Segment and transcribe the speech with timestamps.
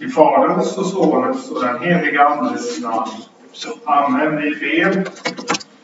[0.00, 3.10] I Faderns och Sonens och den heliga Andes namn.
[3.84, 4.36] Amen.
[4.36, 5.04] Vi ber.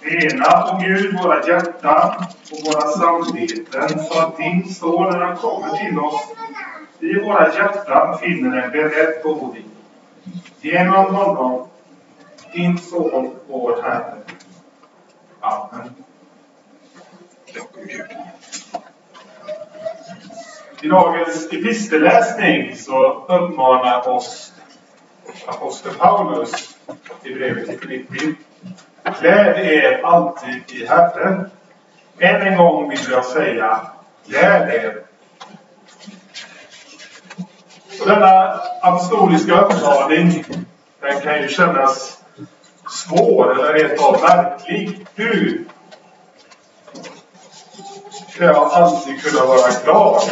[0.00, 5.68] Rena, o Gud, våra hjärtan och våra samveten så att din son, när han kommer
[5.68, 6.22] till oss,
[7.00, 9.64] i våra hjärtan finner en beredd boning.
[10.60, 11.68] Genom honom,
[12.52, 14.14] din son, vår Herre.
[15.40, 15.90] Amen.
[20.82, 24.52] I dagens epistelläsning så uppmanar oss
[25.46, 26.76] aposteln Paulus
[27.22, 28.34] i brevet till Filippi.
[29.20, 31.50] Gläd er alltid i Herren.
[32.18, 33.80] Än en gång vill jag säga,
[34.26, 35.02] gläd er.
[38.00, 40.44] Och denna apostoliska uppmaning,
[41.00, 42.22] den kan ju kännas
[42.88, 45.06] svår eller rent av verklig.
[45.14, 45.64] Hur
[48.28, 50.22] ska jag alltid kunna vara glad?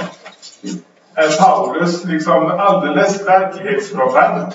[1.15, 4.53] Är Paulus liksom alldeles verklighetsfrånvänd?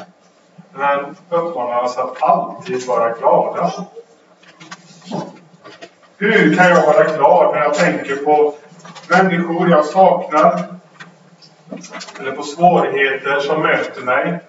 [0.73, 3.71] Men han uppmanar oss att alltid vara glada.
[6.17, 8.55] Hur kan jag vara glad när jag tänker på
[9.09, 10.65] människor jag saknar?
[12.19, 14.39] Eller på svårigheter som möter mig?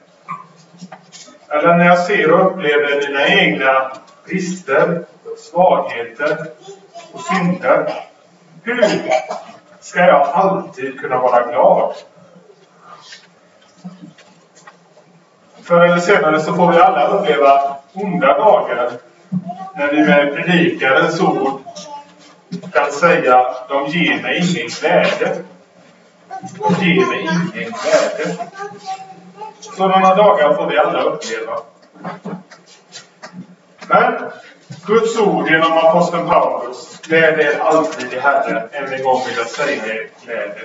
[1.49, 3.93] Eller när jag ser och upplever mina egna
[4.25, 5.05] brister,
[5.39, 6.47] svagheter
[7.13, 7.95] och synder?
[8.63, 8.75] Hur
[9.81, 11.95] ska jag alltid kunna vara glad?
[15.63, 18.91] Förr eller senare så får vi alla uppleva onda dagar
[19.75, 21.61] när vi med predikarens ord
[22.73, 25.45] kan säga de ger mig ingen glädje.
[26.59, 28.37] De ger mig ingen glädje.
[29.61, 31.57] Sådana dagar får vi alla uppleva.
[33.89, 34.31] Men
[34.87, 38.69] Guds ord genom aposteln Paulus, gläd er alltid i Herren.
[38.73, 40.65] Än en gång vill jag säga er glädje.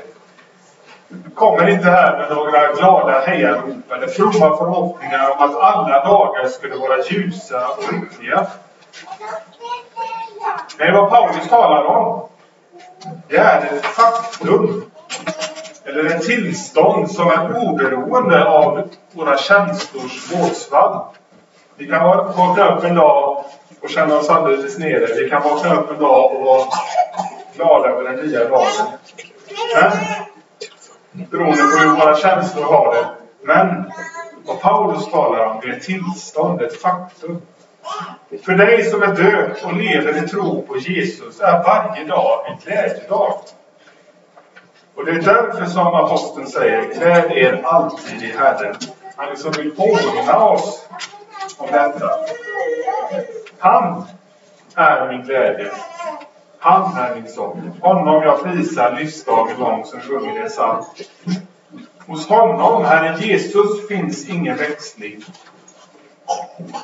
[1.36, 6.76] kommer inte här med några glada hejarop eller fromma förhoppningar om att alla dagar skulle
[6.76, 8.48] vara ljusa och lyckliga.
[10.80, 12.28] Nej, vad Paulus talar om,
[13.28, 14.84] det är ett faktum
[15.84, 21.02] eller ett tillstånd som är oberoende av våra känslors vågsvall.
[21.76, 23.35] Vi kan vakna upp en dag
[23.82, 25.24] och känna oss alldeles nere.
[25.24, 26.64] Vi kan vakna upp en dag och vara
[27.56, 28.88] glada över den nya dagen.
[29.76, 29.92] Men,
[31.30, 33.08] beroende på hur våra känslor har det.
[33.42, 33.92] Men
[34.46, 37.42] vad Paulus talar om, det är ett tillstånd, ett faktum.
[38.46, 42.58] För dig som är död och lever i tro på Jesus är varje dag en
[42.58, 43.34] glädjedag.
[44.96, 48.76] Och det är därför som aposteln säger, gläd er alltid i Herren.
[49.16, 50.88] Han liksom vill påminna oss
[51.58, 52.10] om detta.
[53.66, 54.06] Han
[54.76, 55.72] är min glädje.
[56.60, 57.80] Han är min sång.
[57.82, 60.84] Honom jag prisar livsdagen lång som sjunger en psalm.
[62.08, 65.26] Hos honom, Herren Jesus, finns ingen växling.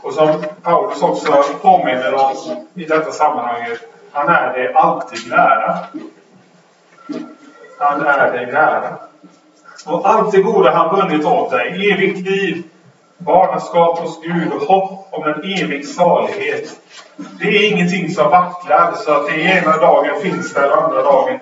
[0.01, 3.67] Och som Paulus också påminner oss i detta sammanhang,
[4.11, 5.77] han är det alltid nära.
[7.79, 8.97] Han är dig nära.
[9.85, 12.63] Och allt det goda han vunnit åt dig, evigt liv,
[13.25, 16.79] barnaskap hos Gud och hopp om en evig salighet.
[17.39, 21.39] Det är ingenting som vacklar så att det ena dagen finns där och andra dagen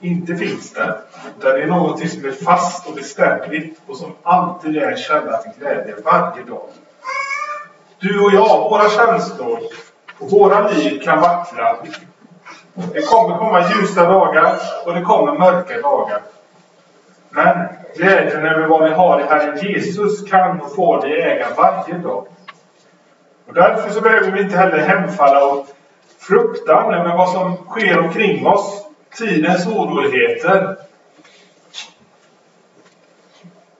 [0.00, 1.00] inte finns där.
[1.38, 5.36] Utan det är någonting som är fast och beständigt och som alltid är en källa
[5.36, 6.68] till glädje varje dag.
[7.98, 9.58] Du och jag, våra känslor
[10.18, 11.76] och våra liv kan vackla.
[12.74, 14.56] Det kommer komma ljusa dagar
[14.86, 16.20] och det kommer mörka dagar.
[17.30, 21.98] Men glädjen över vad vi har i Herren Jesus kan och får vi äga varje
[21.98, 22.26] dag.
[23.46, 25.74] Och därför så behöver vi inte heller hemfalla åt
[26.18, 28.86] fruktan över vad som sker omkring oss.
[29.16, 30.76] Tidens oroligheter.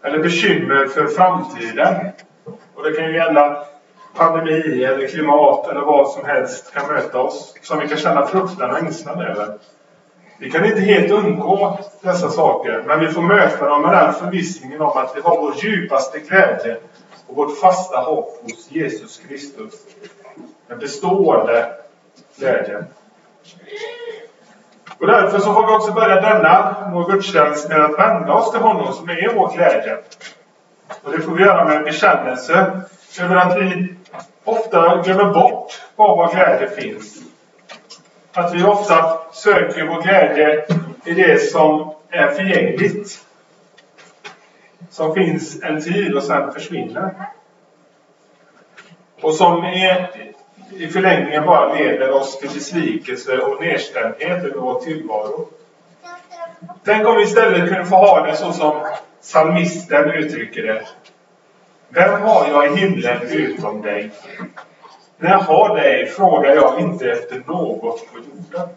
[0.02, 2.12] Eller bekymmer för framtiden.
[2.74, 3.64] Och det kan ju gälla
[4.14, 8.70] pandemi eller klimat eller vad som helst kan möta oss som vi kan känna fruktan
[8.70, 9.58] och ängslan över.
[10.40, 14.80] Vi kan inte helt undgå dessa saker, men vi får möta dem med den förvissningen
[14.80, 16.76] om att vi har vår djupaste glädje
[17.26, 19.74] och vårt fasta hopp hos Jesus Kristus.
[20.68, 21.72] Den bestående
[22.38, 22.84] glädjen.
[24.98, 28.60] Och därför så får vi också börja denna vår gudstjänst med att vända oss till
[28.60, 29.98] honom som är vår glädje.
[31.02, 32.80] Och det får vi göra med en bekännelse
[33.20, 33.94] över att vi
[34.44, 37.29] ofta glömmer bort var vår glädje finns.
[38.32, 40.64] Att vi ofta söker vår glädje
[41.04, 43.26] i det som är förgängligt.
[44.90, 47.10] Som finns en tid och sen försvinner.
[49.20, 50.10] Och som är,
[50.70, 55.48] i förlängningen bara leder oss till besvikelse och nedstämdhet över vår tillvaro.
[56.84, 58.86] Tänk om vi istället kunde få ha det så som
[59.22, 60.86] psalmisten uttrycker det.
[61.88, 64.10] Vem har jag i himlen utom dig?
[65.22, 68.68] När jag har dig frågar jag inte efter något på jorden.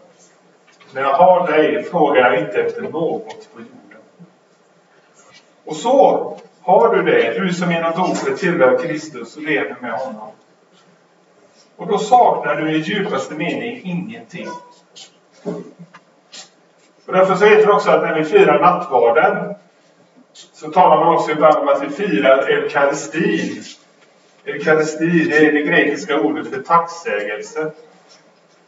[0.92, 4.00] När jag har dig frågar jag inte efter något på jorden.
[5.64, 10.30] Och så har du det, du som genom dopet tillhör Kristus och lever med honom.
[11.76, 14.48] Och då saknar du i djupaste mening ingenting.
[17.06, 19.54] Och därför så heter det också att när vi firar nattvarden
[20.32, 23.62] så talar man också ibland om att vi firar eukaristin.
[24.46, 27.72] Eukaristi, det är det grekiska ordet för tacksägelse.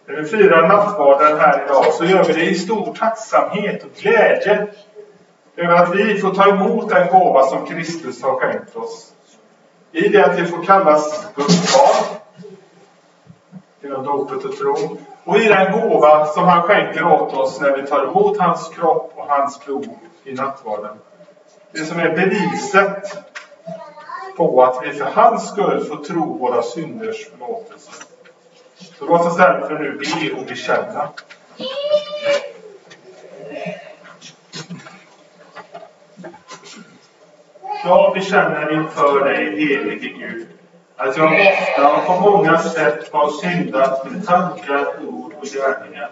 [0.07, 4.67] När vi firar nattvarden här idag så gör vi det i stor tacksamhet och glädje
[5.57, 9.13] över att vi får ta emot den gåva som Kristus har skänkt oss.
[9.93, 12.21] I det att vi får kallas Guds barn
[13.81, 14.99] genom dopet och tron.
[15.25, 19.13] Och i den gåva som han skänker åt oss när vi tar emot hans kropp
[19.15, 19.89] och hans blod
[20.25, 20.97] i nattvarden.
[21.73, 23.36] Det som är beviset
[24.37, 27.91] på att vi för hans skull får tro våra synders förlåtelse.
[28.99, 31.09] Så låt oss därför nu be och bekänna.
[37.85, 40.47] Jag bekänner inför dig, helige Gud,
[40.97, 46.11] att jag ofta och på många sätt har syndat med tankar, ord och gärningar.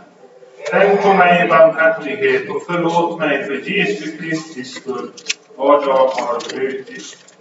[0.71, 5.13] Tänk på mig i barmhärtighet och förlåt mig för Jesu Kristi skull
[5.57, 7.34] vad jag har brutit.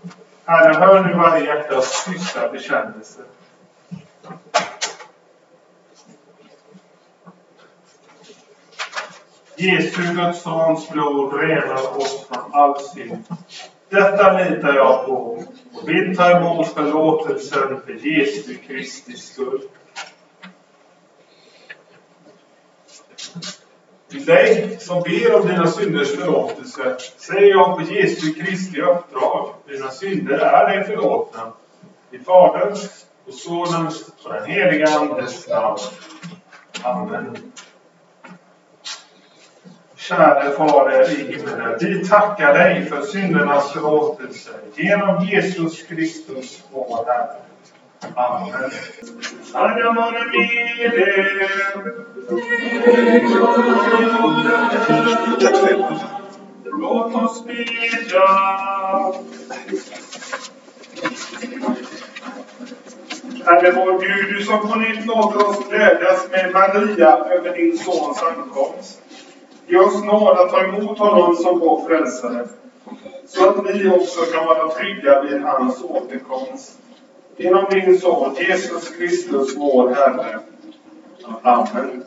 [0.45, 3.21] Herre, hör nu varje hjärtas tysta bekännelse.
[9.55, 13.23] Jesu Guds Sons blod renar oss från all synd.
[13.89, 15.13] Detta litar jag på
[15.73, 19.61] och vill ta emot förlåtelsen för Jesu Kristi skull.
[24.13, 29.53] Till dig som ber om dina synders förlåtelse säger jag på Jesu Kristi uppdrag.
[29.67, 31.53] Dina synder är dig förlåtna.
[32.11, 35.77] I Faderns och Sonens och den heliga Andes namn.
[36.83, 37.51] Amen.
[39.95, 47.42] Käre Fader i himmelen, vi tackar dig för syndernas förlåtelse genom Jesus Kristus, vår Herre.
[48.15, 48.71] Amen.
[49.53, 50.23] Herren vare.
[56.65, 58.27] Låt oss bedja.
[63.45, 68.23] Herre vår Gud, du som på nytt låter oss glädjas med Maria över din Sons
[68.23, 69.01] ankomst.
[69.67, 72.47] Ge oss nåd att ta emot honom som vår frälsare,
[73.27, 76.79] så att vi också kan vara trygga vid hans återkomst.
[77.37, 80.39] Genom din Son Jesus Kristus, vår Herre.
[81.43, 82.03] Amen.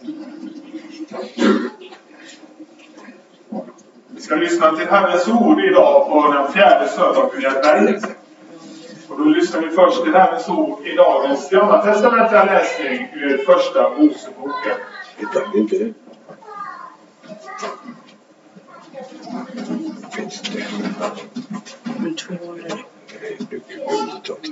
[4.09, 8.07] Vi ska lyssna till Herrens ord idag på den fjärde söndagen i advent.
[9.09, 13.91] Och då lyssnar vi först till Herrens ord i dagens gamla testamentliga läsning ur Första
[13.91, 14.75] Moseboken.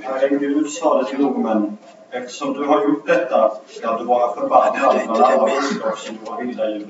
[0.02, 1.78] Herren Gud sade till domen,
[2.10, 6.42] eftersom du har gjort detta skall du vara förbannad bland alla budskap som du har
[6.42, 6.88] vilda djur.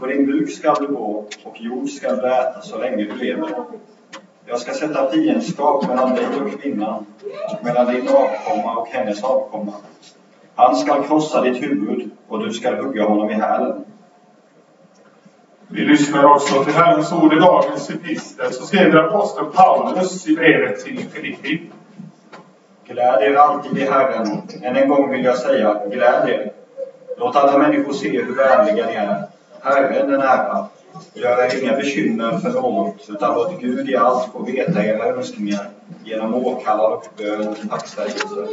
[0.00, 3.50] På din buk skall du gå och jord skall du äta så länge du lever.
[4.46, 7.06] Jag ska sätta fiendskap mellan dig och kvinnan,
[7.62, 9.72] mellan din avkomma och hennes avkomma.
[10.54, 13.84] Han skall krossa ditt huvud och du skall hugga honom i hälen.
[15.74, 18.52] Vi lyssnar också till Herrens ord i dagens epistel.
[18.52, 21.62] Så skriver aposteln Paulus i brevet till Filippi.
[22.86, 24.42] Gläd er alltid i Herren.
[24.62, 26.52] Än en gång vill jag säga, gläd er.
[27.18, 29.24] Låt alla människor se hur vänliga ni är.
[29.60, 30.66] Herren är nära.
[31.14, 35.68] Gör er inga bekymmer för något, utan låt Gud i allt få veta era önskningar
[36.04, 38.46] genom åkallad och bön och tacksägelse.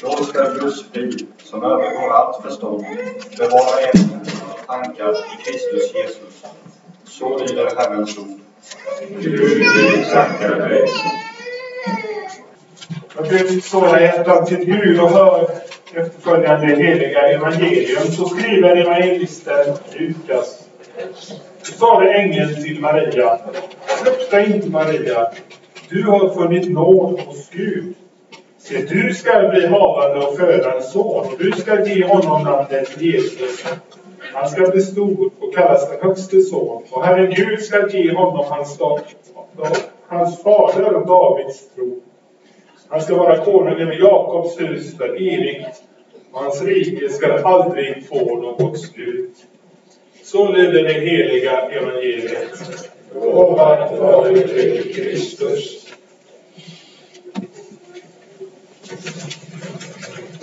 [0.00, 2.84] Då ska Guds frid, som övergår allt förstånd,
[3.38, 4.33] bevara er
[4.66, 6.44] tankar i Kristus Jesus.
[7.04, 8.26] Så lyder Herrens ord.
[9.20, 10.84] Gud, vi tackar dig.
[13.16, 15.48] Jag ber såra hjärtan till Gud och hör
[15.94, 18.02] efterföljande heliga evangelium.
[18.12, 20.68] Så skriver evangelisten Lukas.
[21.62, 23.38] Så sade ängeln till Maria.
[23.86, 25.30] Frukta inte Maria.
[25.88, 27.94] Du har funnit nåd hos Gud.
[28.58, 31.36] Se, du skall bli havande och föda en son.
[31.38, 33.64] Du skall ge honom namnet Jesus.
[34.34, 36.82] Han skall bli stor och kallas den högste son.
[36.90, 38.80] Och Herren Gud skall ge honom hans,
[40.06, 42.00] hans fader Davids tro.
[42.88, 45.82] Han ska vara konung över Jakobs hus för evigt
[46.32, 49.46] och hans rike ska aldrig få något slut.
[50.22, 52.90] Så lyder det heliga evangeliet.
[53.14, 55.83] Lovad vare du, Kristus.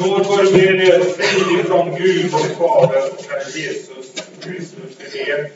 [0.02, 5.52] Nåd vare med er frid från Gud och Fader och Herre Jesus Kristus till er.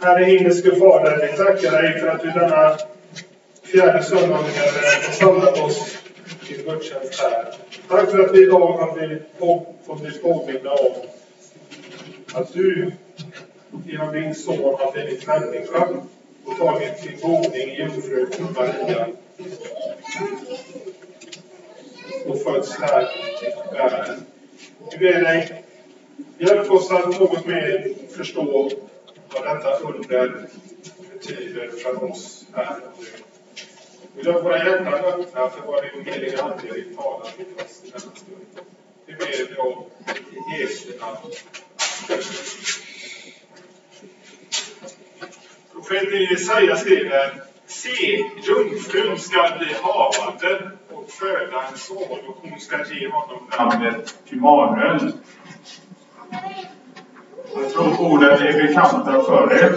[0.00, 2.78] Herre himmelske Fader, vi tackar dig för att du denna
[3.62, 5.98] fjärde söndagen har samlat oss
[6.46, 7.54] till gudstjänst här.
[7.88, 9.22] Tack för att vi idag har blivit
[9.86, 10.92] fått bli påminna om
[12.34, 12.92] att du
[13.86, 15.88] genom din son har blivit människa
[16.44, 19.06] och tagit sin boning i jungfrun Maria
[22.26, 23.02] och föds här
[23.42, 24.24] i världen.
[24.90, 25.64] Vi ber dig,
[26.38, 28.70] hjälp oss att något mer förstå
[29.34, 30.48] vad detta under
[31.12, 33.06] betyder för oss här och nu.
[34.16, 37.86] Vi låter våra hjärtan öppna för vad din heliga Ande vill tala till oss i
[37.86, 38.46] denna stund.
[39.06, 39.84] Vi ber dig om
[40.32, 41.32] i Jesu namn.
[45.72, 50.70] Profeten Jesaja skriver Se, jungfrun ska bli havande
[51.18, 55.12] föda en son och hon ska ge honom namnet Immanuel.
[57.54, 59.72] Jag tror orden är bekanta för er.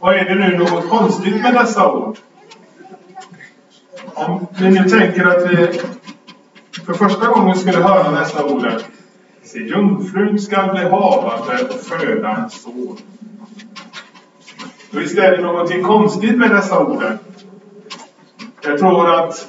[0.00, 2.18] Vad är det nu något konstigt med dessa ord?
[4.14, 5.80] Om ni nu tänker att vi
[6.86, 8.80] för första gången skulle höra dessa orden.
[9.42, 12.98] Se, jungfrun ska bli havande och föda en son.
[14.90, 17.18] Visst är det någonting konstigt med dessa orden?
[18.66, 19.48] Jag tror att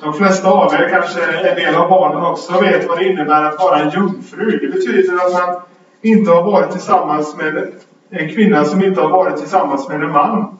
[0.00, 3.58] de flesta av er, kanske en del av barnen också, vet vad det innebär att
[3.58, 4.58] vara en jungfru.
[4.58, 5.62] Det betyder att man
[6.02, 7.72] inte har varit tillsammans med
[8.10, 10.58] en kvinna som inte har varit tillsammans med en man.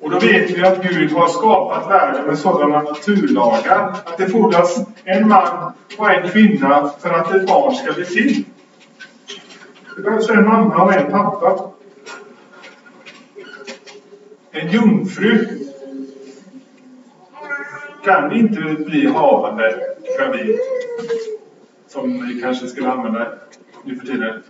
[0.00, 4.78] Och då vet vi att Gud har skapat världen med sådana naturlagar att det fordras
[5.04, 8.44] en man och en kvinna för att ett barn ska bli till.
[9.96, 11.70] Det behövs en mamma och en pappa.
[14.50, 15.46] En jungfru
[18.10, 19.80] kan inte bli havande
[20.18, 20.58] gravid.
[21.88, 23.26] Som vi kanske skulle använda
[23.84, 24.42] nu för tiden.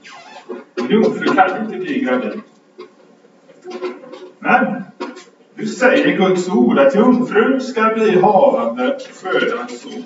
[0.74, 2.40] En jungfru kan inte bli gravid.
[4.38, 4.82] Men
[5.54, 10.04] nu säger Guds ord att jungfrun ska bli havande och föda en son.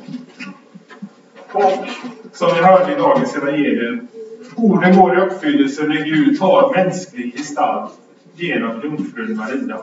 [1.52, 1.87] Och
[2.32, 4.08] som vi hörde i dagens evangelium,
[4.56, 7.92] orden går i uppfyllelse när Gud tar mänsklig gestalt
[8.34, 9.82] genom jungfrun Maria.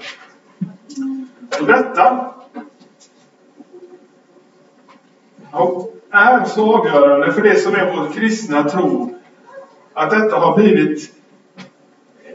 [1.60, 2.34] Och detta
[5.52, 9.16] och är så avgörande för det som är vår kristna tro
[9.94, 11.14] att detta har blivit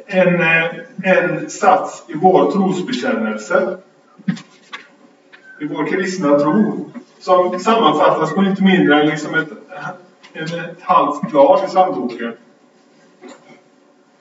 [0.06, 0.42] en,
[1.02, 3.78] en sats i vår trosbekännelse.
[5.60, 6.90] I vår kristna tro.
[7.18, 9.48] Som sammanfattas på inte mindre än liksom ett,
[10.32, 12.32] ett halvt blad i psalmboken.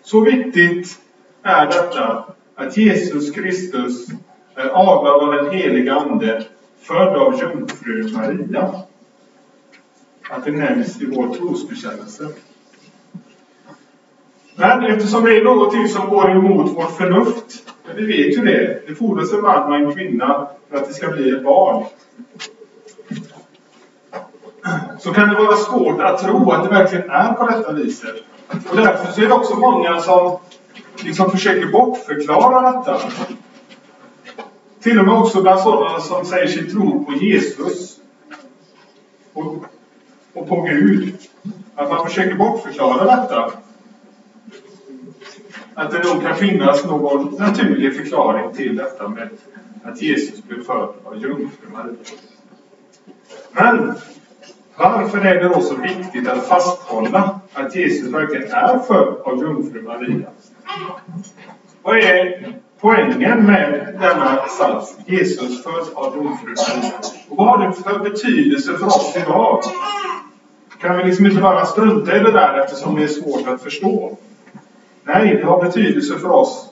[0.03, 0.99] Så viktigt
[1.43, 2.25] är detta
[2.55, 4.07] att Jesus Kristus
[4.55, 6.43] är avlad av den heliga Ande,
[6.88, 8.74] född av jungfru Maria.
[10.30, 12.30] Att det nämns i vår trosbekännelse.
[14.56, 18.82] Men eftersom det är någonting som går emot vårt förnuft, men vi vet ju det,
[18.88, 21.86] det fordras en man och en kvinna för att det ska bli ett barn.
[25.00, 28.15] Så kan det vara svårt att tro att det verkligen är på detta viset.
[28.70, 30.38] Och därför så är det också många som
[31.04, 33.00] liksom försöker bortförklara detta.
[34.86, 38.00] Till och med också bland sådana som säger sig tro på Jesus
[39.34, 39.65] och,
[40.34, 41.13] och på Gud.
[41.75, 43.51] Att man försöker bortförklara detta.
[45.74, 49.30] Att det nog kan finnas någon naturlig förklaring till detta med
[49.84, 51.96] att Jesus blev född av jungfru Maria.
[53.51, 53.94] Men
[54.75, 59.82] varför är det då så viktigt att fasthålla att Jesus verkligen är född av jungfru
[59.82, 60.30] Maria?
[61.82, 64.98] Vad är poängen med denna sats?
[65.06, 66.54] Jesus född av jungfru
[67.30, 69.63] Och vad har det för betydelse för oss idag?
[70.82, 74.18] Kan vi liksom inte bara strunta i det där eftersom det är svårt att förstå?
[75.04, 76.70] Nej, det har betydelse för oss.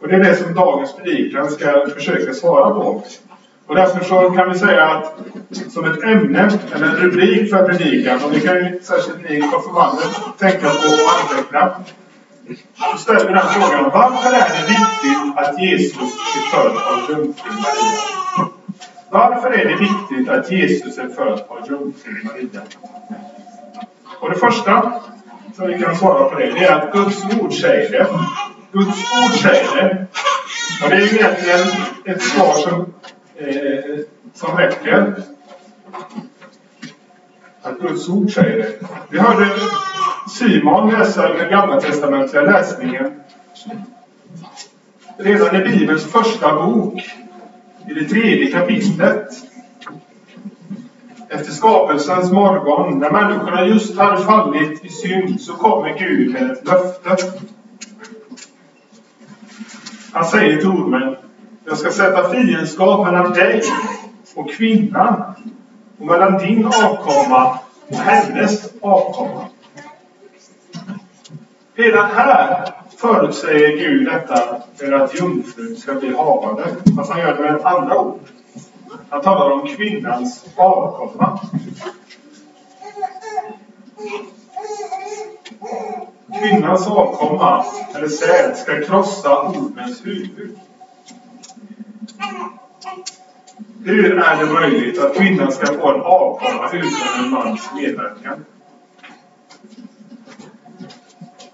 [0.00, 3.02] Och det är det som dagens predikan ska försöka svara på.
[3.66, 5.14] Och därför så kan vi säga att
[5.68, 10.06] som ett ämne, eller en rubrik för predikan, och det kan ju särskilt ni konfirmander
[10.38, 11.74] tänka på och anteckna.
[12.92, 17.54] Så ställer vi den frågan, varför är det viktigt att Jesus är född av jungfrun
[17.54, 18.50] Maria?
[19.10, 22.62] Varför är det viktigt att Jesus är född av jungfrun Maria?
[24.20, 25.00] Och det första
[25.56, 28.06] som vi kan svara på det, det är att Guds ord säger det.
[28.72, 30.06] Guds ord säger det.
[30.84, 31.66] Och det är egentligen
[32.04, 32.94] ett svar som,
[33.36, 34.04] eh,
[34.34, 35.22] som räcker.
[37.62, 38.86] Att Guds ord säger det.
[39.10, 39.46] Vi hörde
[40.30, 43.20] Simon läser den gamla testamentliga läsningen
[45.16, 47.02] redan i Bibelns första bok,
[47.88, 49.28] i det tredje kapitlet.
[51.28, 56.66] Efter skapelsens morgon, när människorna just hade fallit i synd, så kommer Gud med ett
[56.66, 57.16] löfte.
[60.12, 61.16] Han säger till ormen,
[61.64, 63.62] jag ska sätta fiendskap mellan dig
[64.34, 65.22] och kvinnan
[65.98, 67.58] och mellan din avkomma
[67.88, 69.46] och hennes avkomma.
[71.80, 76.76] Redan här förutsäger Gud detta med att jungfrun ska bli havande.
[76.96, 78.20] Fast han gör det med ett andra ord.
[79.10, 81.40] Han talar om kvinnans avkomma.
[86.40, 90.58] Kvinnans avkomma, eller säd, ska krossa ormens huvud.
[93.84, 98.44] Hur är det möjligt att kvinnan ska få en avkomma utan en mans medverkan?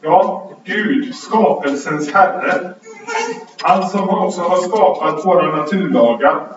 [0.07, 2.75] Ja, Gud, skapelsens Herre,
[3.63, 6.49] han som också har skapat våra naturlagar,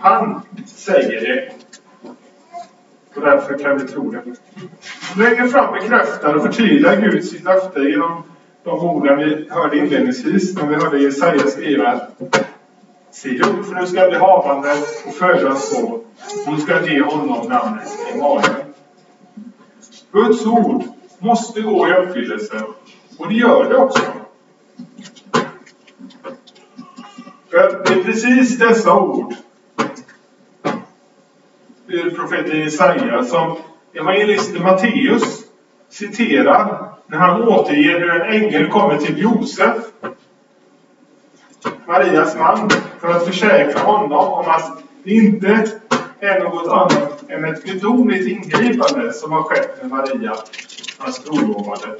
[0.00, 1.52] han säger det.
[3.14, 4.22] Och därför kan vi tro det.
[5.16, 8.22] Längre fram bekräftar och förtydligar Gud sitt löfte genom
[8.64, 12.00] de orden vi hörde inledningsvis när vi hörde Jesaja skriva
[13.10, 14.72] Se upp, för nu ska bli havande
[15.06, 16.00] och födas så.
[16.46, 18.64] Hon ska ge honom namnet Emanuel.
[20.12, 20.82] Guds ord
[21.18, 22.64] måste gå i uppfyllelse.
[23.18, 24.02] Och det gör det också.
[27.50, 29.34] För det är precis dessa ord
[31.86, 33.56] ur profeten Jesaja som
[33.92, 35.44] evangelisten Matteus
[35.88, 39.76] citerar när han återger hur en ängel kommer till Josef,
[41.86, 42.70] Marias man,
[43.00, 45.66] för att försäkra honom om att det inte
[46.20, 50.36] är något annat än ett gudomligt ingripande som har skett med Maria,
[50.98, 51.98] hans trolovade.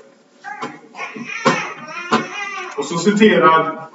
[2.78, 3.88] Och så citerar,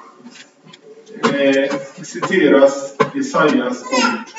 [1.24, 4.30] eh, citeras Jesajas ord.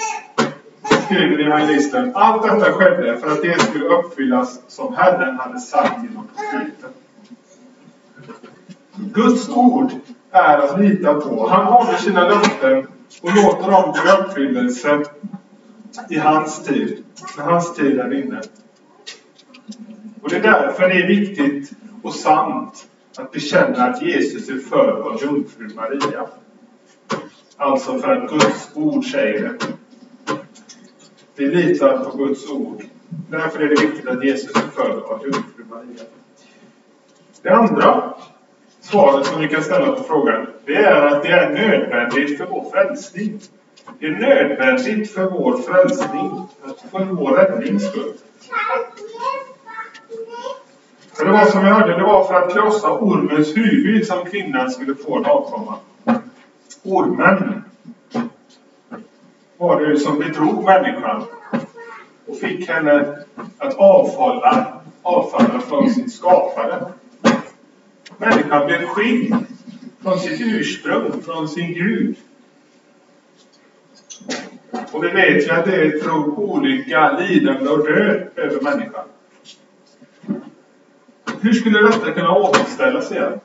[1.05, 2.13] Skriver evangelisten.
[2.15, 6.91] Allt detta skedde för att det skulle uppfyllas som Herren hade sagt genom profeten.
[8.95, 9.91] Guds ord
[10.31, 11.49] är att lita på.
[11.49, 12.87] Han håller sina löften
[13.23, 15.05] och låter dem gå i uppfyllelse
[16.11, 17.05] i hans tid.
[17.39, 18.41] När hans tid är inne.
[20.23, 21.71] Och det är därför det är viktigt
[22.03, 26.29] och sant att bekänna att Jesus är född av jungfru Maria.
[27.57, 29.67] Alltså för att Guds ord säger det.
[31.37, 32.83] Vi litar på Guds ord.
[33.31, 36.05] Därför är det viktigt att Jesus är född av jungfru Maria.
[37.43, 38.15] Det andra
[38.81, 42.71] svaret som vi kan ställa på frågan, det är att det är nödvändigt för vår
[42.71, 43.39] frälsning.
[43.99, 46.43] Det är nödvändigt för vår frälsning,
[46.91, 48.13] för vår räddnings skull.
[51.15, 54.71] För det var som vi hörde, det var för att krossa ormens huvud som kvinnan
[54.71, 55.77] skulle få en avkomma.
[56.83, 57.63] Ormen
[59.57, 61.25] var det som bedrog människan
[62.27, 63.19] och fick henne
[63.59, 66.93] att avfalla, avfalla från sin skapare.
[68.17, 69.35] Människan blev skild
[70.03, 72.17] från sitt ursprung, från sin Gud.
[74.93, 79.05] Och vi vet ju att det drog olycka, lidande och död över människan.
[81.45, 83.41] Hur skulle detta kunna återställas igen?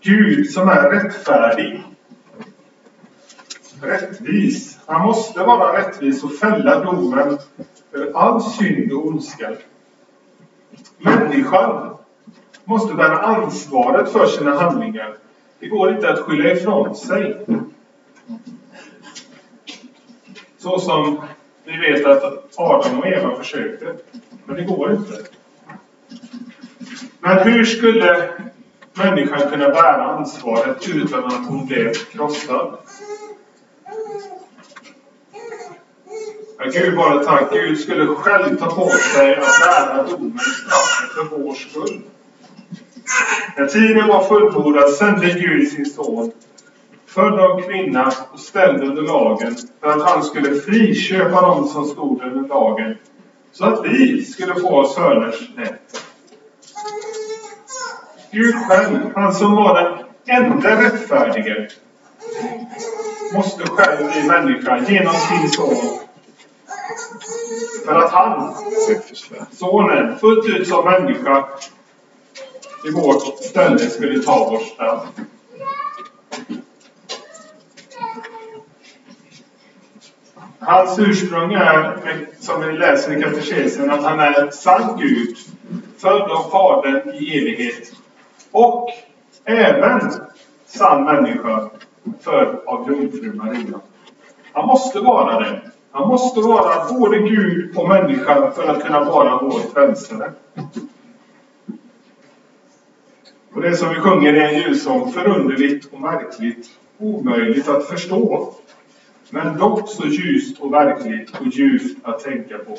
[0.00, 1.82] Gud som är rättfärdig,
[3.82, 4.78] rättvis.
[4.86, 7.38] Han måste vara rättvis och fälla domen
[7.90, 9.54] för all synd och ondska.
[10.98, 11.96] Människan
[12.64, 15.16] måste bära ansvaret för sina handlingar.
[15.58, 17.46] Det går inte att skylla ifrån sig.
[20.58, 21.22] Så som
[21.64, 23.94] vi vet att Adam och Eva försökte.
[24.44, 25.33] Men det går inte.
[27.24, 28.28] Men hur skulle
[28.94, 32.78] människan kunna bära ansvaret utan att hon blev krossad?
[36.58, 37.52] Ja, Gud vare tack.
[37.52, 42.00] Gud skulle själv ta på sig att bära domen, straffet för vår skull.
[43.56, 46.32] När tiden var fullbordad sände Gud sin son,
[47.06, 52.22] född av kvinna och ställd under lagen, för att han skulle friköpa dem som stod
[52.22, 52.96] under lagen,
[53.52, 55.83] så att vi skulle få söners rätt.
[58.34, 61.68] Gud själv, han som var den enda rättfärdige,
[63.34, 65.98] måste själv bli människa genom sin son.
[67.86, 68.54] För att han,
[69.52, 71.44] sonen, fullt ut som människa,
[72.88, 75.04] i vårt ställe skulle ta vårt straff.
[80.58, 81.98] Hans ursprung är,
[82.40, 85.36] som vi läser i katekesen, att han är sann Gud
[85.98, 87.92] född av Fadern i evighet.
[88.54, 88.90] Och
[89.44, 90.00] även
[90.66, 91.70] sann människa,
[92.20, 93.80] född av jungfru Maria.
[94.52, 95.60] Han måste vara det.
[95.90, 100.32] Han måste vara både Gud och människa för att kunna vara vår frälsare.
[103.52, 108.54] Och det som vi sjunger är en julsång, förunderligt och märkligt, omöjligt att förstå.
[109.30, 112.76] Men dock så ljust och verkligt och ljuvt att tänka på.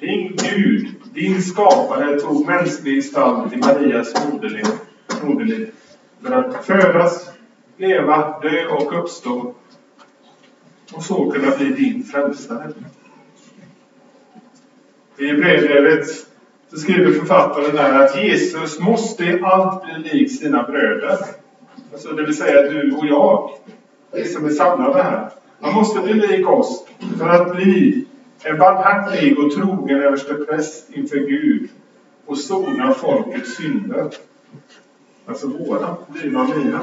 [0.00, 4.66] Din Gud, din skapare, tog mänsklig gestalt i Marias moderliv,
[6.22, 7.30] för att födas,
[7.76, 9.54] leva, dö och uppstå
[10.94, 12.70] och så kunna bli din frälsare.
[15.16, 16.06] I Hebreerbrevet
[16.70, 21.18] så skriver författaren där att Jesus måste i allt bli lik sina bröder.
[21.92, 23.50] Alltså det vill säga du och jag.
[24.12, 25.30] Vi som är samlade här.
[25.60, 26.86] Han måste bli lik oss
[27.18, 28.04] för att bli
[28.44, 31.68] en barmhärtig och trogen överstepräst inför Gud
[32.26, 34.10] och sona folkets synder.
[35.26, 36.82] Alltså våra, dina och mina.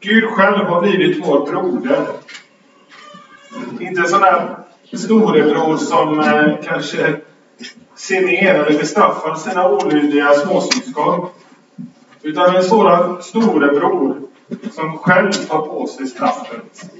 [0.00, 2.06] Gud själv har blivit vår broder.
[3.80, 4.56] Inte en sån där
[4.92, 7.16] storebror som eh, kanske
[7.96, 11.28] ser ner eller bestraffar sina olydiga småsyskon.
[12.22, 14.20] Utan en sådan storebror
[14.72, 16.90] som själv tar på sig straffet.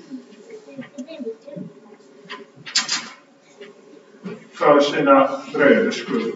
[4.58, 6.32] För sina bröders skull.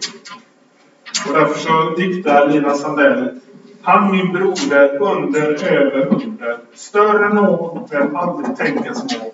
[1.27, 3.41] Och därför så diktar Lina Sandell
[3.83, 6.57] han min broder under över under.
[6.73, 9.31] Större nåd men aldrig tänkas må.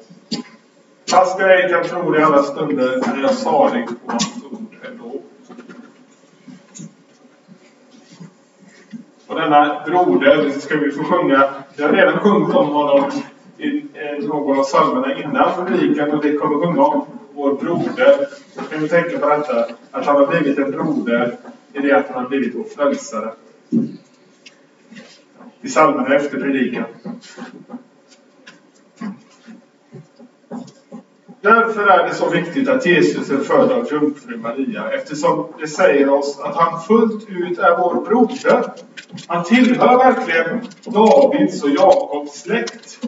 [1.09, 4.75] Fast jag ej kan tro det i alla stunder är jag salig på hans ord
[4.91, 5.21] ändå.
[9.27, 11.49] Och denna broder ska vi få sjunga.
[11.75, 13.11] Vi har redan sjungit om honom
[13.57, 18.27] i eh, någon av psalmerna innan predikan och vi kommer sjunga om vår broder.
[18.57, 21.37] Så kan vi tänka på detta, att han har blivit en broder
[21.73, 23.33] i det att han har blivit vår frälsare.
[25.61, 26.85] I psalmerna efter predikan.
[31.41, 36.09] Därför är det så viktigt att Jesus är född av jungfru Maria eftersom det säger
[36.09, 38.73] oss att han fullt ut är vår broder.
[39.27, 42.99] Han tillhör verkligen Davids och Jakobs släkt.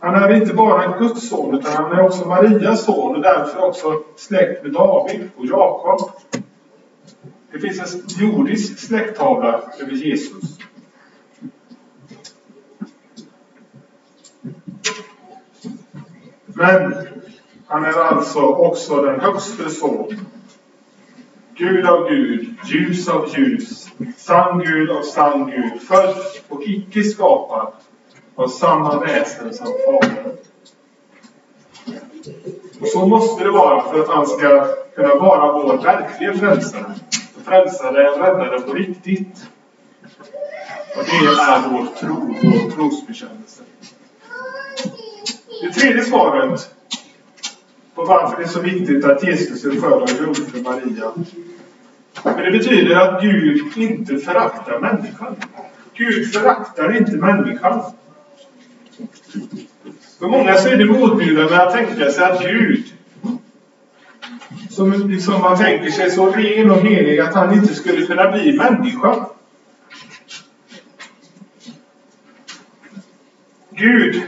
[0.00, 3.64] Han är inte bara en Guds son utan han är också Marias son och därför
[3.64, 6.10] också släkt med David och Jakob.
[7.52, 10.58] Det finns en jordisk släkttavla över Jesus.
[16.46, 16.94] Men
[17.66, 20.16] han är alltså också den högste son.
[21.54, 26.16] Gud av Gud, ljus av ljus, sann Gud av sann Gud, född
[26.48, 27.72] och icke skapad
[28.38, 30.36] av samma väsen som Fadern.
[32.80, 36.94] Och så måste det vara för att han ska kunna vara vår verkliga frälsare.
[37.44, 39.46] Frälsare, räddare på riktigt.
[40.96, 43.62] Och det är vår tro, vår trosbekännelse.
[45.62, 46.74] Det tredje svaret
[47.94, 51.12] på varför det är så viktigt att Jesus är född av jungfru Maria.
[52.24, 55.36] Men det betyder att Gud inte föraktar människan.
[55.94, 57.82] Gud föraktar inte människan.
[60.18, 62.84] För många så är det motbjudande att tänka sig att Gud,
[64.70, 68.56] som liksom man tänker sig så ren och helig att han inte skulle kunna bli
[68.56, 69.26] människa.
[73.70, 74.22] Gud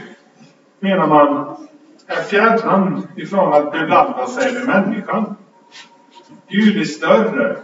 [0.79, 1.67] menar man,
[2.07, 5.35] är fjärran ifrån att beblanda sig med människan.
[6.47, 7.57] Gud är större.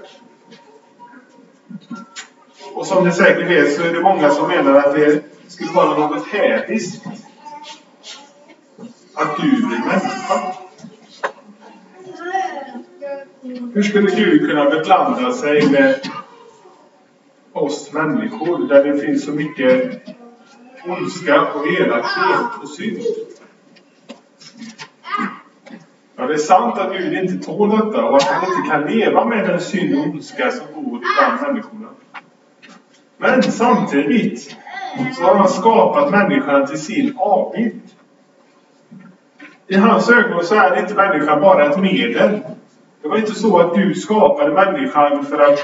[2.74, 5.98] Och som ni säkert vet så är det många som menar att det skulle vara
[5.98, 7.06] något hädiskt
[9.15, 10.54] att Gud blir människa.
[13.74, 16.00] Hur skulle Gud kunna beblanda sig med
[17.54, 20.00] oss människor där det finns så mycket
[20.86, 23.02] ondska och elakhet och synd.
[26.15, 29.26] Ja, det är sant att Gud inte tål detta och att han inte kan leva
[29.26, 31.89] med den synd och ondska som bor bland människorna.
[33.17, 34.58] Men samtidigt
[35.16, 37.82] så har han skapat människan till sin avbild.
[39.68, 42.40] I hans ögon så är inte människan bara ett medel.
[43.02, 45.60] Det var inte så att Gud skapade människan för att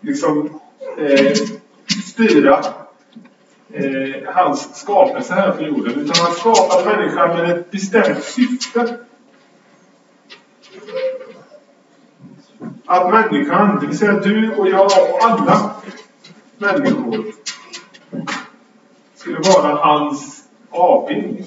[0.00, 0.60] liksom
[0.98, 1.32] eh,
[2.04, 2.60] styra
[3.72, 6.00] eh, hans skapelse här på jorden.
[6.00, 8.98] Utan han skapade människan med ett bestämt syfte.
[12.86, 15.70] Att människan, det vill säga du och jag och alla
[16.58, 17.24] människor,
[19.22, 21.46] skulle vara hans avbild.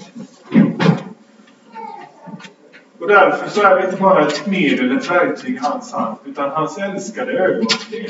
[3.00, 6.50] Och därför så är det inte bara ett medel, ett verktyg i hans hand, utan
[6.50, 8.06] hans älskade ögonsten.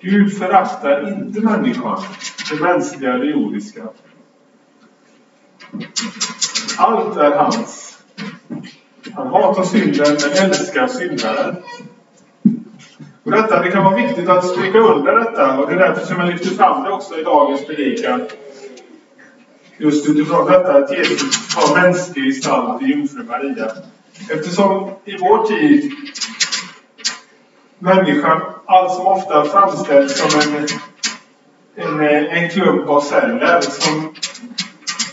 [0.00, 2.02] Gud föraktar inte människan,
[2.50, 3.82] det mänskliga, eller jordiska.
[6.78, 7.98] Allt är hans.
[9.14, 11.56] Han hatar synden men älskar syndaren.
[13.24, 16.20] Och detta, det kan vara viktigt att stryka under detta och det är därför som
[16.20, 18.26] jag lyfter fram det också i dagens predikan.
[19.76, 23.70] Just utifrån detta att Jesus har mänsklig gestalt i jungfru Maria.
[24.30, 25.92] Eftersom i vår tid
[27.78, 30.66] människan allt som ofta framställs som en,
[32.00, 34.14] en, en klump av celler som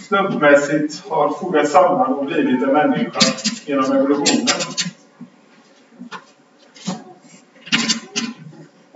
[0.07, 3.19] slumpmässigt har fogats samman och blivit en människa
[3.65, 4.47] genom evolutionen.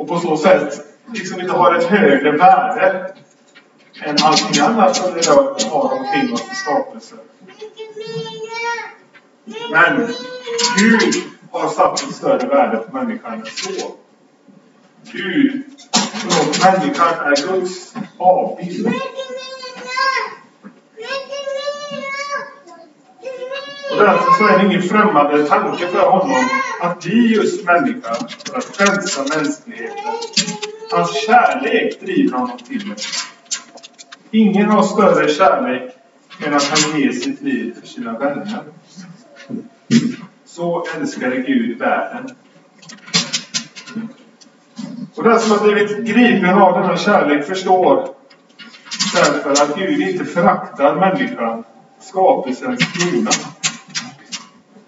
[0.05, 3.13] Och på så sätt liksom inte har ett högre värde
[4.03, 7.17] än allting annat som vi idag har omkring oss i skapelsen.
[9.71, 10.07] Men
[10.77, 11.13] Gud
[11.51, 13.91] har satt ett större värde på människan än så.
[15.11, 15.63] Gud,
[16.13, 18.87] förlåt, människan är Guds avbild.
[23.91, 26.45] Och därför så är det ingen främmande tanke för honom
[26.85, 30.13] att bli just människa för att frälsa mänskligheten.
[30.91, 32.95] Hans kärlek driver honom till det.
[34.31, 35.95] Ingen har större kärlek
[36.45, 38.63] än att han ger sitt liv för sina vänner.
[40.45, 42.35] Så älskade Gud världen.
[45.15, 48.09] Och den som har blivit gripen av denna kärlek förstår
[49.13, 51.63] därför att Gud inte föraktar människan,
[51.99, 53.31] skapelsens krona.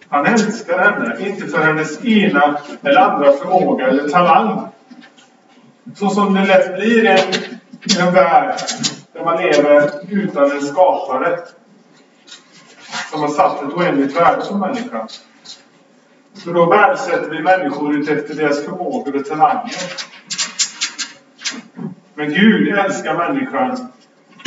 [0.10, 4.68] Han älskar henne, inte för hennes ena eller andra förmåga eller talang.
[5.96, 8.60] Så som det lätt blir i en, en värld
[9.14, 11.40] där man lever utan en skapare
[13.12, 15.08] som har satt ett oändligt värde som människa.
[16.34, 19.76] Så då värdesätter vi människor utefter deras förmågor och talanger.
[22.14, 23.92] Men Gud älskar människan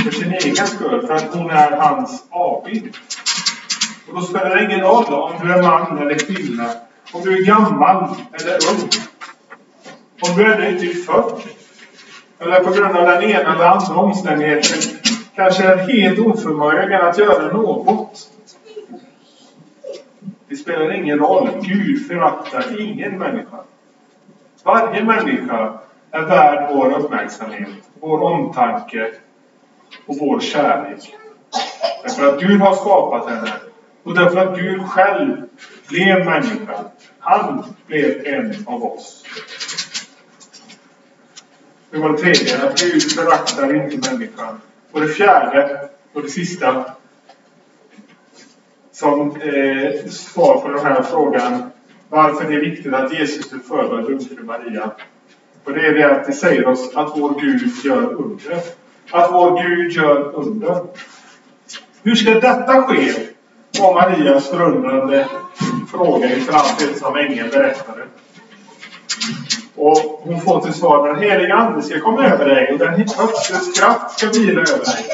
[0.05, 2.97] för sin egen skull, för att hon är hans avbild.
[4.11, 6.71] Och då spelar det ingen roll om du är man eller kvinna,
[7.13, 8.89] om du är gammal eller ung,
[10.21, 11.43] om du ännu inte är född,
[12.39, 14.79] eller på grund av den ena eller andra omständigheten
[15.35, 18.31] kanske är helt oförmögen att göra något.
[20.49, 21.51] Det spelar ingen roll.
[21.63, 23.57] Gud föraktar ingen människa.
[24.65, 25.79] Varje människa
[26.11, 27.69] är värd vår uppmärksamhet,
[28.01, 29.11] vår omtanke
[30.07, 31.17] och vår kärlek.
[32.03, 33.51] Därför att Gud har skapat henne
[34.03, 35.43] och därför att Gud själv
[35.89, 36.85] blev människa.
[37.19, 39.25] Han blev en av oss.
[41.91, 44.61] Det var det tredje, att Gud föraktar inte människan.
[44.93, 46.85] Och det fjärde och det sista
[48.93, 51.71] som eh, svar på den här frågan
[52.11, 54.91] varför det är viktigt att Jesus är född av jungfru Maria.
[55.65, 58.61] Och det är det att det säger oss att vår Gud gör under.
[59.11, 60.85] Att vår Gud gör under.
[62.03, 63.30] Hur ska detta ske?
[63.79, 65.29] Var Marias förundrande
[65.91, 68.03] fråga inför allt det som ängeln berättade.
[69.77, 73.79] Och hon får till svar den heliga Ande ska komma över dig och den högstes
[73.81, 75.05] kraft ska vila över dig.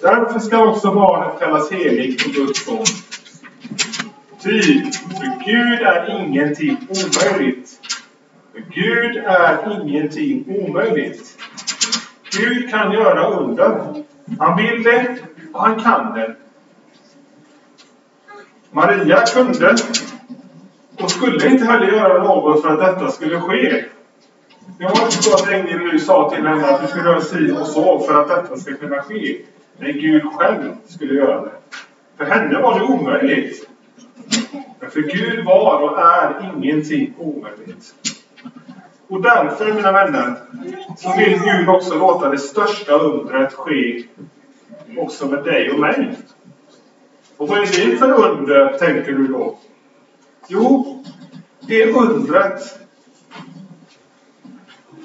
[0.00, 2.84] Därför ska också barnet kallas heligt och Guds son.
[4.42, 7.80] Ty, för Gud är ingenting omöjligt.
[8.52, 11.38] För Gud är ingenting omöjligt.
[12.38, 13.94] Gud kan göra under.
[14.38, 15.16] Han vill det
[15.52, 16.36] och han kan det.
[18.72, 19.76] Maria kunde
[21.00, 23.84] och skulle inte heller göra något för att detta skulle ske.
[24.78, 27.52] Det var inte så att ängeln nu sa till henne att du ska göra si
[27.52, 29.36] och så för att detta ska kunna ske.
[29.78, 31.52] Nej, Gud själv skulle göra det.
[32.16, 33.68] För henne var det omöjligt.
[34.80, 37.94] Men för Gud var och är ingenting omöjligt.
[39.08, 40.36] Och därför, mina vänner,
[40.96, 44.02] så vill Gud också låta det största undret ske
[44.98, 46.16] också med dig och mig.
[47.42, 49.58] Och vad är det för under, tänker du då?
[50.46, 51.04] Jo,
[51.60, 52.78] det är undret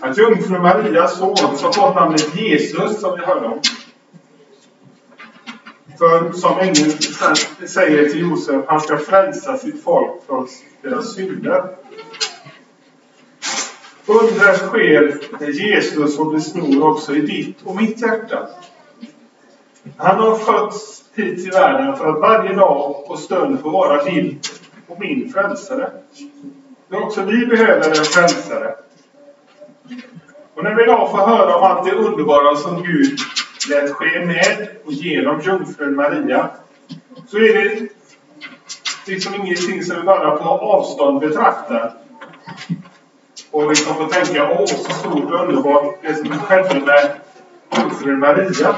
[0.02, 3.60] att jungfru Marias son, som fått namnet Jesus, som vi hörde om,
[5.98, 6.92] för som ängeln
[7.68, 10.48] säger till Josef, han ska frälsa sitt folk från
[10.82, 11.76] deras synder.
[14.06, 18.48] Undret sker när Jesus och det snor också i ditt och mitt hjärta.
[19.98, 24.40] Han har fötts hit till världen för att varje dag och stund få vara din
[24.88, 25.92] och min frälsare.
[26.88, 28.76] Men också vi behöver en frälsare.
[30.54, 33.20] Och när vi idag får höra om allt det underbara som Gud
[33.70, 36.50] lät ske med och genom jungfrun Maria
[37.28, 37.88] så är det
[39.06, 41.94] liksom ingenting som vi bara på avstånd betraktar.
[43.52, 47.12] Och liksom får tänka, åh så stort och underbart det som skedde med
[47.78, 48.76] jungfrun Maria.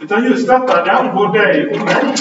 [0.00, 2.14] Utan just detta, det angår dig och mig.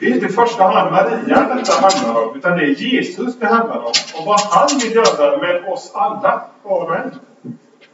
[0.00, 3.46] Det är inte i första hand Maria detta handlar om, utan det är Jesus det
[3.46, 3.92] handlar om.
[4.18, 7.10] Och vad han vill göra med oss alla, var och en.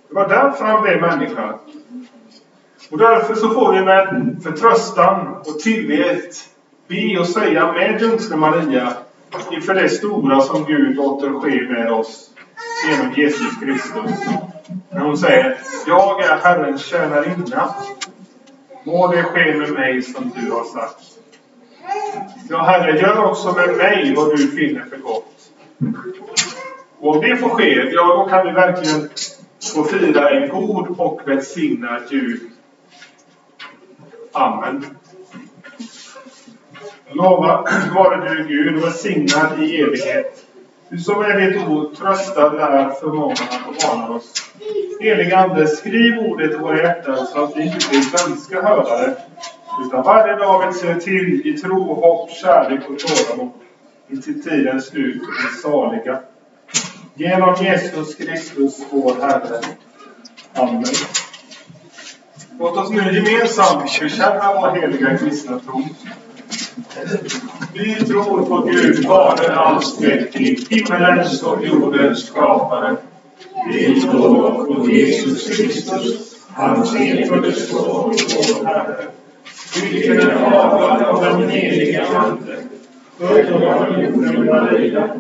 [0.08, 1.58] Det var därför han blev människa.
[2.90, 6.48] Och därför så får vi med förtröstan och tillit
[6.88, 8.92] be och säga med jungfru Maria
[9.50, 12.30] inför det stora som Gud låter ske med oss
[12.88, 14.28] genom Jesus Kristus.
[14.90, 17.74] När hon säger Jag är Herrens tjänarinna.
[18.84, 21.18] Må det ske med mig som du har sagt.
[22.48, 25.52] Ja, Herre, gör också med mig vad du finner för gott.
[26.98, 29.08] Och om det får ske, ja, då kan vi verkligen
[29.74, 32.40] få fira en god och välsignad jul.
[34.32, 34.84] Amen.
[37.12, 40.41] Lova vare du Gud välsignad i evighet.
[40.92, 44.32] Du som är ditt ord tröstar, lär, förmanar och varnar oss.
[45.00, 49.14] Helige Ande, skriv ordet i våra hjärtan så att vi inte blir svenska hörare
[49.86, 53.52] utan varje dag vill se till i tro, hopp, kärlek och tålamod
[54.10, 56.20] intill tidens slut och bli saliga.
[57.14, 59.60] Genom Jesus Kristus, vår Herre.
[60.54, 60.84] Amen.
[62.58, 65.84] Låt oss nu gemensamt bekänna vår heliga kristna tro.
[67.72, 72.96] Vi tror på Gud, Fader allsmäktig, himmelens och jordens skapare.
[73.68, 79.06] Vi tror på Jesus Kristus, hans enfödde Son, vår Herre,
[79.82, 82.56] vilken är avlad av den heliga Ande,
[83.18, 85.10] född av jorden Maria,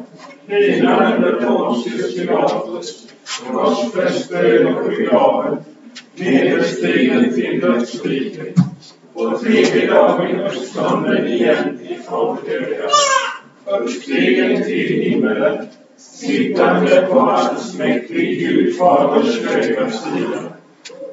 [0.46, 3.06] helad under Pontius Pilatus,
[3.52, 5.58] korsfäst och begraven,
[6.14, 8.71] nederstigen till dödsriket,
[9.22, 12.88] på tredje dagen uppstånden igen ifrån döda,
[13.78, 20.40] uppstigen till himmelen, sittande på allsmäktig Gud Faders högra sida,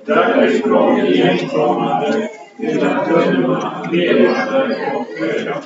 [0.06, 5.62] därifrån igenkommande till att döma levande och döda.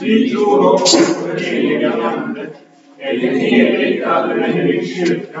[0.00, 2.50] Vi tror också på det heliga landet.
[2.98, 5.40] en helig allmänlig kyrka,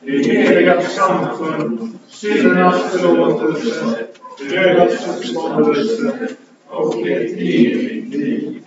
[0.00, 4.06] det heliga samfund, syndernas förlåtelse,
[4.38, 6.28] dödas uppståndelse
[6.68, 8.64] och ett evigt liv.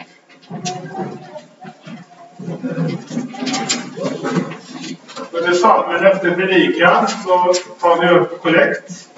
[5.31, 9.09] Under psalmen efter predikan så tar vi upp kollekt.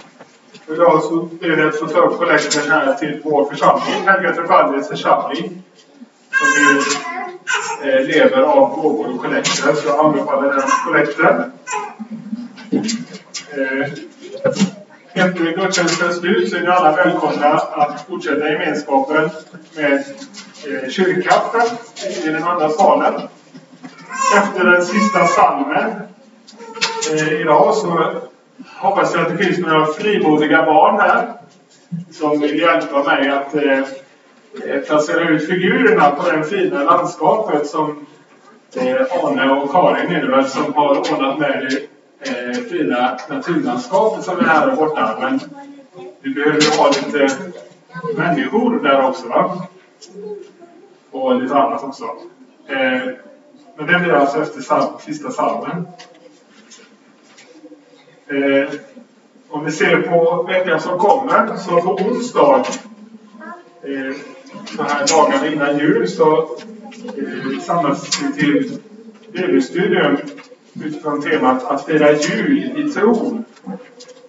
[0.68, 4.90] Idag så är det att få ta upp kollekten här till vår församling, Helga Trefaldighets
[4.90, 5.64] församling.
[6.32, 11.52] Som ju eh, lever av gåvor och kollekter, så jag anbefaller den kollekten.
[13.52, 13.90] Eh,
[15.20, 19.30] efter gudstjänstens slut så är ni alla välkomna att fortsätta gemenskapen
[19.76, 21.62] med eh, kyrkkaffe
[22.24, 23.22] i den andra salen.
[24.38, 25.92] Efter den sista psalmen
[27.14, 28.14] eh, idag så
[28.76, 31.34] hoppas jag att det finns några frimodiga barn här
[32.12, 33.80] som vill hjälpa mig att eh,
[34.66, 38.06] eh placera ut figurerna på det fina landskapet som
[38.76, 44.44] eh, Arne och Karin är som har ordnat med det eh, fina naturlandskapet som är
[44.44, 45.18] här och borta.
[45.20, 45.40] Men
[46.22, 47.36] vi behöver ju ha lite
[48.18, 49.28] människor där också.
[49.28, 49.68] Va?
[51.12, 52.04] Och lite annat också.
[52.68, 53.02] Eh,
[53.78, 55.88] men det blir alltså efter salm, sista salmen.
[58.28, 58.70] Eh,
[59.50, 62.66] om vi ser på veckan som kommer, så på onsdag,
[63.84, 64.16] eh,
[64.76, 66.58] så här dagarna innan jul, så
[67.18, 68.78] eh, samlas vi till
[69.32, 70.18] bibelstudium
[70.74, 73.46] utifrån temat att fira jul i tron.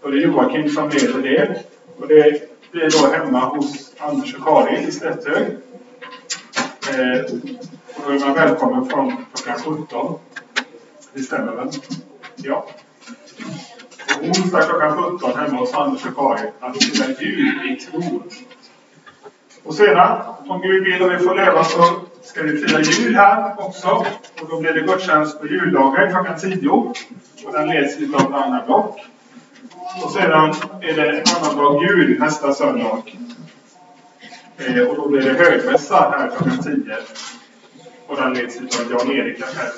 [0.03, 1.64] Och det är Joakim som leder det.
[1.98, 5.46] Och det blir då hemma hos Anders och Karin i Slätthög.
[6.88, 7.24] Eh,
[7.94, 10.18] och då är man välkommen från klockan 17.
[11.12, 11.68] Det stämmer väl?
[12.37, 12.66] Ja.
[14.18, 18.22] Och onsdag klockan 17 hemma hos Anders och Karin att fira jul i tron.
[19.62, 23.54] Och sedan, om Gud vill och vi får leva så ska vi fira jul här
[23.58, 23.88] också.
[24.42, 26.68] Och då blir det gudstjänst på juldagen klockan 10.
[26.70, 29.00] Och den leds av Anna Block.
[30.04, 33.02] Och sedan är det annandag jul nästa söndag.
[34.56, 36.96] Eh, och då blir det högmässa här klockan 10.
[38.06, 39.70] Och den leds av Jan-Erik här.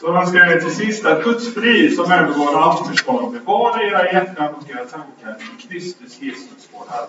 [0.00, 4.12] Så önskar jag er till sist att Guds frid som övergår allt förstånd bevarar era
[4.12, 7.08] hjärtan och era tankar i Kristus Jesus vår Herre.